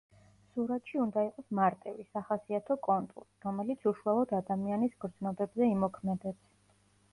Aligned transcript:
სურათში 0.53 1.01
უნდა 1.01 1.23
იყოს 1.27 1.51
მარტივი, 1.59 2.05
სახასიათო 2.17 2.79
კონტური, 2.89 3.29
რომელიც 3.49 3.87
უშუალოდ 3.93 4.35
ადამიანის 4.41 4.99
გრძნობებზე 5.07 5.71
იმოქმედებს. 5.77 6.45